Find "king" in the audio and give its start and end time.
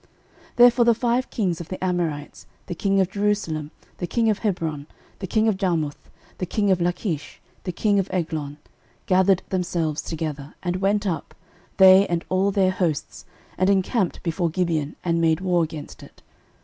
2.73-2.99, 4.07-4.31, 5.27-5.47, 6.47-6.71, 7.71-7.99